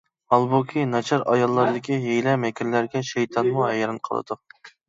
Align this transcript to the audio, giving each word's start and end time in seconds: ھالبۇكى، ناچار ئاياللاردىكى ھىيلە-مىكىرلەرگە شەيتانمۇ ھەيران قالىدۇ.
ھالبۇكى، 0.33 0.85
ناچار 0.93 1.25
ئاياللاردىكى 1.33 1.99
ھىيلە-مىكىرلەرگە 2.07 3.07
شەيتانمۇ 3.13 3.67
ھەيران 3.73 4.05
قالىدۇ. 4.09 4.41